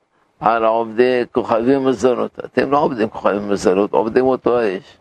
על 0.41 0.65
עובדי 0.65 1.23
כוכבים 1.33 1.85
מזונות. 1.85 2.39
אתם 2.45 2.71
לא 2.71 2.79
עובדים 2.79 3.09
כוכבים 3.09 3.49
מזונות, 3.49 3.93
עובדים 3.93 4.25
אותו 4.25 4.59
האש. 4.59 4.97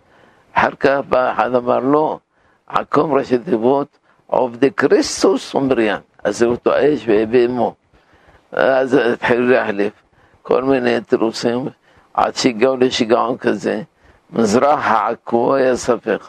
אחר 0.53 0.71
כך 0.79 0.99
בא 1.09 1.31
אחד 1.31 1.55
אמר 1.55 1.79
לא, 1.79 2.19
עקום 2.67 3.13
ראשי 3.13 3.37
תיבות, 3.37 3.87
עובדי 4.27 4.71
כריסטוס 4.71 5.55
ומריאן. 5.55 5.99
אז 6.23 6.37
זה 6.37 6.45
אותו 6.45 6.73
האש 6.73 7.05
ואמו. 7.07 7.75
אז 8.52 8.94
התחילו 8.94 9.48
להחליף 9.48 9.92
כל 10.42 10.62
מיני 10.62 11.00
תירוצים, 11.00 11.68
עד 12.14 12.34
שהגיעו 12.34 12.76
לשיגעון 12.76 13.36
כזה. 13.38 13.82
מזרח 14.30 14.80
העכו 14.82 15.54
היה 15.54 15.76
ספק. 15.76 16.20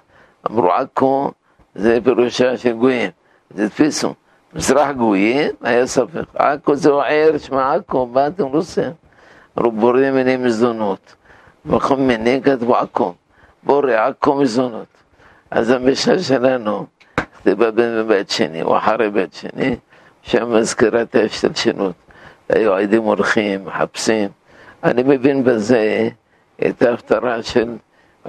אמרו 0.48 0.72
עכו 0.72 1.32
זה 1.76 2.00
פירושה 2.04 2.58
של 2.58 2.74
גויים, 2.74 3.12
זה 3.50 3.70
תפיסו. 3.70 4.14
מזרח 4.54 4.92
גויים 4.92 5.52
היה 5.62 5.88
ספק. 5.88 6.24
עכו 6.36 6.76
זהו 6.76 7.02
עיר, 7.02 7.38
שמע 7.38 7.74
עכו, 7.74 8.06
מה 8.06 8.28
אתם 8.28 8.44
רוצים? 8.44 8.92
אמרו 9.58 9.72
בורא 9.72 10.12
מיני 10.12 10.38
מזונות. 10.38 11.16
בכל 11.66 11.96
מיני 11.96 12.42
כתבו 12.44 12.76
עכו. 12.76 13.14
בורא 13.64 13.94
עכו 13.94 14.36
מזונות. 14.36 14.88
אז 15.52 15.70
המשנה 15.70 16.20
שלנו, 16.20 16.86
כתבה 17.16 17.72
בבית 17.72 18.30
שני, 18.30 18.62
או 18.62 18.78
אחרי 18.78 19.10
בית 19.10 19.34
שני, 19.34 19.76
שם 20.22 20.54
מזכירה 20.54 21.02
את 21.02 21.16
ההשתלשנות. 21.16 21.96
היו 22.49 22.75
עדים 22.75 23.07
אורחים, 23.07 23.64
מחפשים. 23.64 24.29
אני 24.85 25.03
מבין 25.03 25.45
בזה 25.45 26.09
את 26.67 26.83
ההפטרה 26.83 27.43
של 27.43 27.76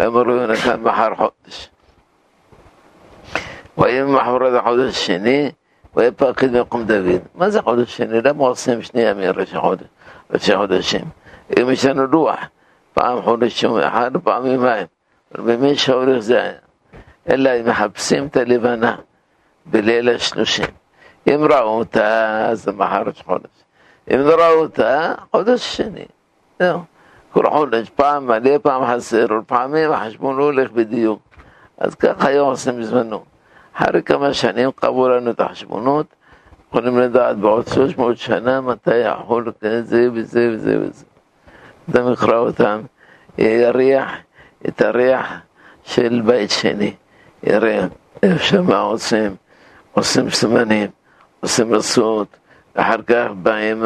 אמרו 0.05 0.31
יונתן 0.31 0.81
מחר 0.81 1.15
חודש. 1.15 1.69
ויהיה 3.77 4.05
מחרת 4.05 4.53
החודש 4.53 4.89
השני, 4.89 5.51
ויהיה 5.95 6.12
פקיד 6.12 6.53
במקום 6.57 6.83
דוד. 6.83 7.21
מה 7.35 7.50
זה 7.50 7.62
חודש 7.62 7.97
שני? 7.97 8.21
למה 8.21 8.43
עושים 8.43 8.81
שני 8.81 9.01
ימים 9.01 9.31
ראשי 9.35 9.57
חודש, 9.57 9.88
ראשי 10.31 10.57
חודשים? 10.57 11.05
אם 11.59 11.69
יש 11.69 11.85
לנו 11.85 12.19
רוח, 12.19 12.39
פעם 12.93 13.21
חודש 13.21 13.63
יום 13.63 13.77
אחד, 13.77 14.12
פעם 14.24 14.45
יומיים. 14.45 14.88
במי 15.31 15.75
שהולך 15.75 16.19
זה 16.19 16.41
היה. 16.41 16.53
אלא 17.29 17.50
אם 17.59 17.69
מחפשים 17.69 18.27
את 18.27 18.38
הלבנה 18.38 18.95
בליל 19.65 20.09
השלושים. 20.09 20.65
אם 21.27 21.45
ראו 21.50 21.77
אותה, 21.77 22.47
אז 22.50 22.63
זה 22.63 22.71
מחר 22.71 23.03
ראש 23.05 23.21
חודש. 23.21 23.50
אם 24.14 24.18
לא 24.18 24.34
ראו 24.34 24.60
אותה, 24.60 25.14
חודש 25.30 25.76
שני. 25.76 26.04
זהו. 26.58 26.80
כל 27.32 27.50
חודש, 27.50 27.90
פעם 27.90 28.26
מלא, 28.26 28.58
פעם 28.58 28.82
חסר, 28.86 29.26
ולפעמים 29.30 29.92
החשבון 29.92 30.36
לא 30.36 30.44
הולך 30.44 30.70
בדיוק. 30.70 31.20
אז 31.78 31.94
ככה 31.94 32.28
היו 32.28 32.44
עושים 32.44 32.80
בזמנו. 32.80 33.24
אחרי 33.74 34.02
כמה 34.02 34.34
שנים 34.34 34.70
קבעו 34.74 35.08
לנו 35.08 35.30
את 35.30 35.40
החשבונות, 35.40 36.06
יכולים 36.68 36.98
לדעת 36.98 37.36
בעוד 37.36 37.68
300 37.68 38.16
שנה 38.16 38.60
מתי 38.60 38.96
יכול 38.96 39.52
זה 39.82 40.08
וזה 40.12 40.50
וזה 40.52 40.78
וזה. 40.80 41.04
אדם 41.90 42.12
יקרא 42.12 42.38
אותם, 42.38 42.80
יריח 43.38 44.12
את 44.68 44.82
הריח 44.82 45.32
של 45.82 46.22
בית 46.26 46.50
שני, 46.50 46.94
יראה 47.42 47.86
איפה 48.22 48.44
שמה 48.44 48.80
עושים, 48.80 49.36
עושים 49.92 50.30
סימנים, 50.30 50.90
עושים 51.40 51.70
מסעות, 51.70 52.36
אחר 52.74 53.02
כך 53.06 53.26
באים 53.42 53.84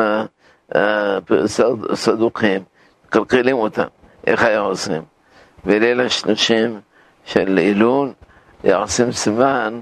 הסדוקים. 1.91 2.63
מקלקלים 3.07 3.57
אותם, 3.57 3.87
איך 4.27 4.43
היה 4.43 4.59
עושים? 4.59 5.03
בליל 5.65 6.01
השלושים 6.01 6.81
של 7.25 7.59
אילון, 7.59 8.13
עושים 8.75 9.13
סימן 9.13 9.81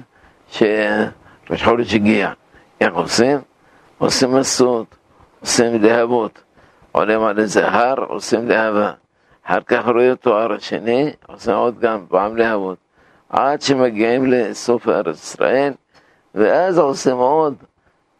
שראש 0.50 1.64
חודש 1.64 1.94
הגיע. 1.94 2.32
איך 2.80 2.94
עושים? 2.94 3.38
עושים 3.98 4.34
מסות, 4.34 4.96
עושים 5.40 5.82
להבות, 5.82 6.42
עולים 6.92 7.22
על 7.22 7.38
איזה 7.38 7.68
הר, 7.68 8.04
עושים 8.04 8.48
להבה. 8.48 8.92
אחר 9.46 9.60
כך 9.66 9.88
רואים 9.88 10.14
תואר 10.14 10.52
השני, 10.52 11.12
עושים 11.26 11.54
עוד 11.54 11.80
גם 11.80 12.06
פעם 12.08 12.36
להבות. 12.36 12.78
עד 13.28 13.62
שמגיעים 13.62 14.26
לסוף 14.26 14.88
ארץ 14.88 15.16
ישראל, 15.16 15.72
ואז 16.34 16.78
עושים 16.78 17.16
עוד 17.16 17.54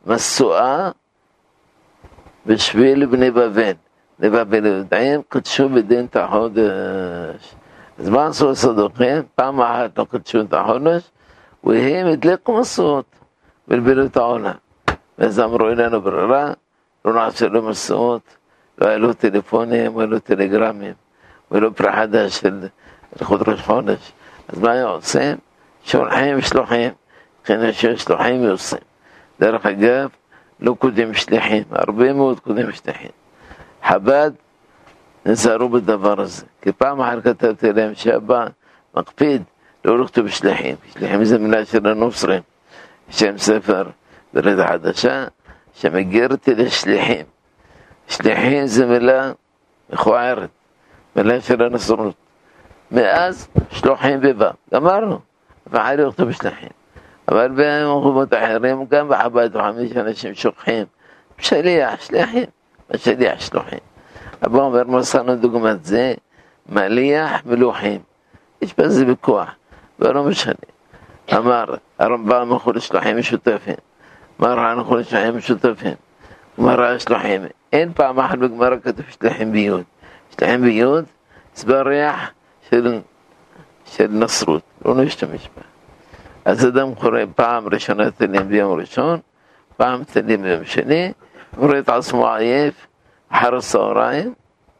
משואה 0.07 0.91
בשביל 2.47 3.07
בני 3.07 3.31
בבל. 3.31 3.73
ובבלעדיים 4.23 5.21
קדשו 5.29 5.69
בדין 5.69 6.05
את 6.05 6.17
החודש. 6.17 7.55
אז 7.99 8.09
מה 8.09 8.27
עשו 8.27 8.51
הסדוקים? 8.51 9.23
פעם 9.35 9.61
אחת 9.61 9.99
לא 9.99 10.07
קדשו 10.11 10.41
את 10.41 10.53
החודש, 10.53 11.11
והם 11.65 12.07
הדליקו 12.07 12.61
מסעות, 12.61 13.05
בלבלו 13.69 14.05
את 14.05 14.17
העולם. 14.17 14.55
ואז 15.19 15.41
אמרו, 15.41 15.69
אין 15.69 15.79
לנו 15.79 16.01
ברירה, 16.01 16.53
לא 17.05 17.13
נעשה 17.13 17.47
לו 17.47 17.63
מסעות, 17.63 18.23
לא 18.79 18.87
העלו 18.87 19.13
טלפונים, 19.13 19.95
לא 19.97 20.01
העלו 20.01 20.19
טלגרמים, 20.19 20.95
ולא 21.51 21.71
פרה 21.77 21.93
חדש 21.93 22.41
של 22.41 22.67
איכות 23.21 23.49
ראש 23.49 23.61
חודש. 23.61 24.13
אז 24.49 24.59
מה 24.59 24.73
הם 24.73 24.87
עושים? 24.89 25.37
שולחים 25.85 26.41
שלוחים, 26.41 26.91
מבחינת 27.41 27.75
שיש 27.75 28.03
שלוחים 28.03 28.45
ועושים. 28.45 28.92
درف 29.43 29.67
حجاب 29.67 30.11
لو 30.61 30.75
كودي 30.75 31.05
مشتحين 31.05 31.65
ربي 31.73 32.13
موت 32.13 32.39
كودي 32.39 32.65
مشتحين 32.65 33.11
حباد 33.83 34.35
نسارو 35.27 35.69
بالدفرز. 35.69 36.45
كي 36.63 36.73
بام 36.81 37.03
حركتها 37.03 37.53
تلام 37.53 37.95
شابا 37.95 38.53
مقفيد 38.95 39.45
لو 39.85 39.95
رختو 39.95 40.23
بشلحين 40.23 40.77
بشلحين 40.83 41.25
زي 41.25 41.39
من 41.39 41.55
عشر 41.55 41.95
نصرين. 41.95 42.43
شام 43.11 43.37
سفر 43.37 43.93
بريد 44.35 44.63
حدشا 44.63 45.31
شام 45.75 46.13
قيرت 46.13 46.51
لشلاحين 46.51 47.27
شلاحين 48.09 48.67
زملا 48.67 49.35
خوارد 49.95 50.51
من 51.17 51.31
عشرة 51.31 51.69
نصرون 51.69 52.15
مئاز 52.91 53.49
شلوحين 53.73 54.21
ببا 54.21 54.55
قمرهم. 54.73 55.21
فعالي 55.73 56.03
رختو 56.05 56.25
بشلحين 56.25 56.71
לכתוב 57.28 57.46
שליחים. 57.48 57.48
אבל 57.48 57.52
במקומות 57.56 58.34
אחרים, 58.34 58.86
גם 58.90 59.10
בחב"ד 59.10 59.56
וחמיש 59.56 59.98
אנשים 59.98 60.34
שוכחים. 60.34 60.86
שליח, 61.38 62.02
שליחים. 62.02 62.46
השליח 62.90 63.40
שלוחים. 63.40 63.80
אבא 64.46 64.60
אומר, 64.60 64.84
מסרנו 64.84 65.36
דוגמת 65.36 65.86
זה, 65.86 66.14
מליח 66.70 67.46
מלוחים. 67.46 68.02
יש 68.62 68.74
בזה 68.78 69.08
ויכוח, 69.08 69.50
ולא 70.00 70.24
משנה. 70.24 70.54
אמר 71.34 71.76
הרמב"ם 72.00 72.52
הלכו 72.54 72.72
לשלוחים 72.72 73.18
משותפים. 73.18 73.76
אמר 74.42 74.60
הלכו 74.60 74.96
לשלוחים 74.96 75.38
משותפים. 75.38 75.94
גמרא 76.60 76.98
שלוחים. 76.98 77.42
אין 77.74 77.94
פעם 77.94 78.20
אחת 78.20 78.38
בגמרא 78.38 78.76
כתוב 78.84 79.06
שלוחים 79.10 79.52
ביוד. 79.52 79.84
שלוחים 80.40 80.62
ביוד 80.62 81.06
זה 81.56 81.68
בריח 81.68 82.32
של, 82.70 83.00
של 83.86 84.08
נצרות, 84.08 84.62
לא 84.86 84.96
נשתמש 84.96 85.50
בה. 85.56 85.71
אז 86.46 86.68
אדם 86.68 86.96
קורא 86.96 87.20
פעם 87.36 87.68
ראשונה 87.68 88.12
תלים 88.12 88.48
ביום 88.48 88.80
ראשון, 88.80 89.20
פעם 89.78 90.04
תלים 90.04 90.42
ביום 90.42 90.66
שני, 90.66 91.12
רואה 91.58 91.80
את 91.80 91.90
עצמו 91.90 92.28
עייף, 92.34 92.88
אחר 93.30 93.56
הצהריים, 93.56 94.34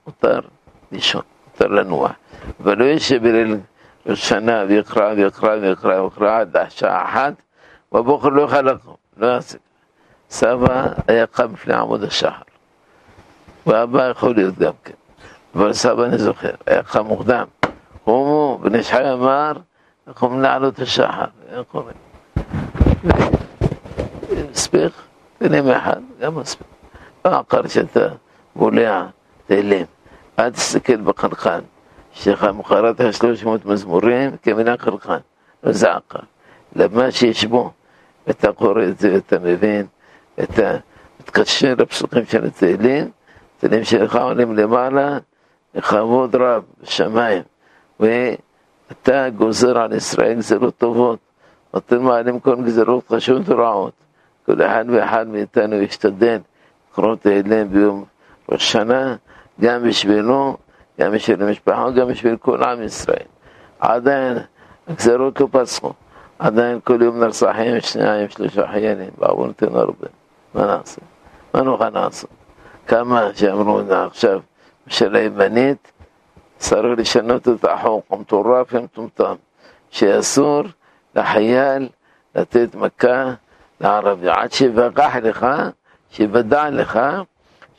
מותר 0.08 0.40
לישון, 0.92 1.22
מותר 1.48 1.68
לנוע. 1.68 2.10
ולא 2.60 2.84
ישב 2.86 3.24
בליל 3.24 3.58
שנה 4.14 4.64
ויקרא 4.68 5.14
ויקרא 5.14 5.56
ויקרא 5.62 6.02
ויקרא 6.02 6.40
עד 6.40 6.58
השעה 6.58 7.06
אחת, 7.06 7.34
בבוקר 7.92 8.28
לא 8.28 8.42
יוכל 8.42 8.62
לקום, 8.62 8.96
לא 9.18 9.28
יעשה. 9.28 9.58
סבא 10.30 10.88
היה 11.08 11.28
קם 11.28 11.54
לפני 11.54 11.74
עמוד 11.74 12.04
השחר, 12.04 12.42
ואבא 13.68 14.10
יכול 14.10 14.36
להיות 14.36 14.58
גם 14.58 14.74
כן, 14.84 14.94
אבל 15.56 15.74
סבא 15.74 16.06
אני 16.06 16.18
זוכר, 16.18 16.52
היה 16.66 16.84
קם 16.84 17.06
מוקדם. 17.06 17.46
קומו, 18.04 18.60
בני 18.62 18.84
שחי 18.84 19.14
אמר, 19.14 19.54
קום 20.11 20.43
לעלות 20.43 20.79
השחר, 20.79 21.25
איך 21.49 21.61
קוראים? 21.73 21.97
מספיק, 24.51 24.93
תנים 25.39 25.69
אחד, 25.69 26.01
גם 26.21 26.35
מספיק. 26.35 26.67
לא 27.25 27.39
עקר 27.39 27.67
שאתה 27.69 28.09
בולע 28.57 29.07
תהילים. 29.47 29.87
אל 30.39 30.51
תסתכל 30.51 30.97
בקנקן, 30.97 31.61
שמחרת 32.13 33.01
השלוש 33.01 33.45
מאות 33.45 33.67
מזמורים 33.67 34.37
כמילה 34.43 34.77
קנקן, 34.77 35.19
לא 35.63 35.73
זה 35.73 35.93
עקר. 35.93 36.19
למה 36.77 37.11
שיש 37.11 37.45
בו, 37.45 37.71
ואתה 38.27 38.53
קורא 38.53 38.83
את 38.83 38.99
זה 38.99 39.15
ואתה 39.15 39.39
מבין, 39.39 39.87
אתה 40.43 40.77
מתקשר 41.21 41.75
לפסוקים 41.79 42.25
של 42.27 42.45
התהילים, 42.45 43.11
תהילים 43.59 43.85
שלך 43.85 44.17
עולים 44.17 44.57
למעלה, 44.57 45.19
בכבוד 45.75 46.37
רב, 46.37 46.63
בשמיים, 46.83 47.43
ואתה 49.03 49.31
גוזר 49.31 49.79
על 49.79 49.93
ישראל 49.93 50.35
גזרות 50.35 50.77
טובות, 50.79 51.19
נותן 51.75 52.03
מעלים 52.03 52.41
כל 52.41 52.57
גזרות 52.63 53.09
חשובות 53.09 53.49
ורעות. 53.49 53.93
כל 54.47 54.63
אחד 54.63 54.85
ואחד 54.89 55.29
מאיתנו 55.29 55.77
ישתדל 55.77 56.39
לקרוא 56.91 57.17
תהילים 57.17 57.69
ביום 57.69 58.05
ראש 58.49 58.73
שנה, 58.73 59.17
גם 59.61 59.83
בשבילו, 59.83 60.57
גם 61.01 61.13
בשביל 61.13 61.43
המשפחה, 61.43 61.91
גם 61.91 62.09
בשביל 62.09 62.37
כל 62.37 62.63
עם 62.63 62.83
ישראל. 62.83 63.27
עדיין 63.81 64.39
הגזרות 64.89 65.41
לא 65.41 65.49
פסחו, 65.51 65.93
עדיין 66.39 66.81
כל 66.85 67.03
יום 67.03 67.21
נרצחים 67.21 67.81
שניים, 67.81 68.29
שלושה 68.29 68.69
חיילים, 68.69 69.11
בעוונותינו 69.19 69.79
הרבה. 69.79 70.07
מה 70.55 70.67
נעשה? 70.67 71.01
מה 71.55 71.63
נוכל 71.63 71.89
לעשות? 71.91 72.31
כמה 72.87 73.29
שאמרו 73.35 73.81
עכשיו 73.91 74.41
של 74.87 75.15
הימנית, 75.17 75.92
sararishannata 76.69 77.53
tacxoon 77.65 78.01
qomtuuraab 78.11 78.69
hemtumtaan 78.75 79.39
sheasuur 79.97 80.65
laxayaal 81.17 81.85
lateet 82.35 82.73
makaa 82.83 83.25
laarabicad 83.83 84.51
shibaqaax 84.57 85.15
liqaa 85.27 85.63
shibadaac 86.15 86.71
liqaa 86.81 87.15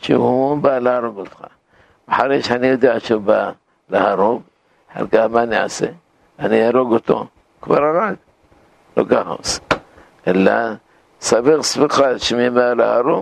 shihuumubaa 0.03 0.79
laarogolqa 0.87 1.47
maxarish 2.07 2.47
haniyoda 2.53 2.89
ashobaa 2.99 3.47
laharoob 3.93 4.41
halkaamaani 4.95 5.57
ase 5.65 5.87
haniyarogoto 6.41 7.17
kubararaag 7.61 8.17
logahaus 8.95 9.49
ilaa 10.31 10.67
sabiq 11.29 11.61
sbiqa 11.71 12.05
shimimaa 12.25 12.73
laharo 12.81 13.17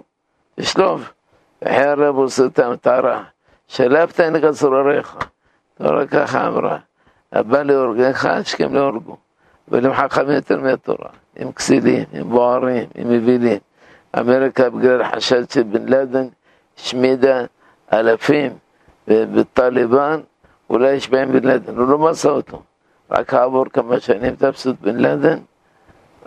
ishloof 0.63 1.01
waxyaa 1.63 1.93
reebusatan 2.01 2.73
taaraah 2.85 3.23
shalaabtainika 3.75 4.49
surareeqa 4.61 5.19
درجة 5.81 6.25
حمراء 6.25 6.81
أبا 7.33 7.61
اللي 7.61 7.73
يورجنخاش 7.73 8.55
كم 8.55 8.75
يورجو 8.75 9.15
واللي 9.67 9.89
محققين 9.89 10.43
ترمية 10.43 10.73
التراب 10.73 11.11
مكسيدين 11.39 12.07
مبارين 12.13 12.89
مبيلين 12.95 13.61
أمريكا 14.17 14.67
بجرى 14.67 15.03
حشاشة 15.05 15.61
بن 15.61 15.85
لادن 15.85 16.31
شميدة 16.85 17.49
ألفين 17.93 18.51
بالطالبان 19.07 20.23
ولا 20.69 20.93
يشبعين 20.93 21.31
بن 21.31 21.47
لادن 21.47 21.79
ولو 21.79 21.97
ما 21.97 22.11
صوتهم 22.13 22.61
راك 23.11 23.33
عبر 23.33 23.67
كما 23.67 23.99
شانين 23.99 24.37
تبسط 24.37 24.75
بن 24.83 24.97
لادن 24.97 25.43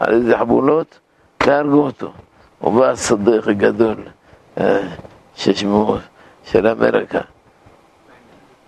على 0.00 0.16
ذي 0.16 0.36
حبولوت 0.36 1.00
تارجوته 1.38 2.12
وبقى 2.60 2.90
الصديق 2.92 3.48
الجدول 3.48 3.98
شو 5.36 5.50
اسمه 5.50 6.00
شل 6.44 6.66
أمريكا 6.66 7.24